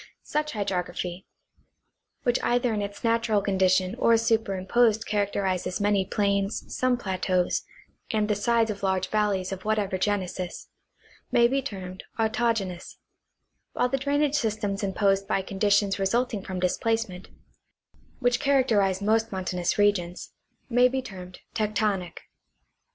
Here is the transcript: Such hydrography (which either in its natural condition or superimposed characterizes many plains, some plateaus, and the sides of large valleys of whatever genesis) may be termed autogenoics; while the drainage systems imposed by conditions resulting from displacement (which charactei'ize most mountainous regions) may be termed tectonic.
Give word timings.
Such 0.23 0.53
hydrography 0.53 1.27
(which 2.23 2.41
either 2.41 2.73
in 2.73 2.81
its 2.81 3.03
natural 3.03 3.39
condition 3.39 3.93
or 3.99 4.17
superimposed 4.17 5.05
characterizes 5.05 5.79
many 5.79 6.05
plains, 6.05 6.75
some 6.75 6.97
plateaus, 6.97 7.61
and 8.09 8.27
the 8.27 8.33
sides 8.33 8.71
of 8.71 8.81
large 8.81 9.09
valleys 9.09 9.51
of 9.51 9.63
whatever 9.63 9.99
genesis) 9.99 10.69
may 11.31 11.47
be 11.47 11.61
termed 11.61 12.03
autogenoics; 12.17 12.95
while 13.73 13.89
the 13.89 13.99
drainage 13.99 14.33
systems 14.37 14.81
imposed 14.81 15.27
by 15.27 15.43
conditions 15.43 15.99
resulting 15.99 16.41
from 16.41 16.59
displacement 16.59 17.27
(which 18.17 18.39
charactei'ize 18.41 19.03
most 19.03 19.31
mountainous 19.31 19.77
regions) 19.77 20.33
may 20.67 20.87
be 20.87 21.03
termed 21.03 21.41
tectonic. 21.53 22.21